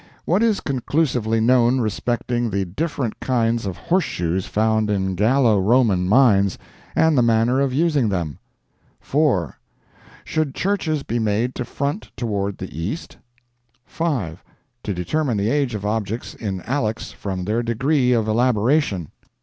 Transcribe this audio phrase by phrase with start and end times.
[0.25, 6.57] What is conclusively known respecting the different kinds of horseshoes found in Gallo Roman mines,
[6.95, 8.39] and the manner of using them?
[8.99, 9.59] "4.
[10.23, 13.17] Should churches be made to front toward the east?
[13.85, 14.43] "5.
[14.85, 19.11] To determine the age of objects in allex from their degree of elaboration."